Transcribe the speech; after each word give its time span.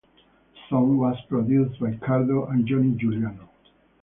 The 0.55 0.59
song 0.67 0.97
was 0.97 1.15
produced 1.29 1.79
by 1.79 1.91
Cardo 1.91 2.49
and 2.49 2.65
Johnny 2.65 2.93
Juliano. 2.93 3.47